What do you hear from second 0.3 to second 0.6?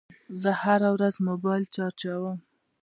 زه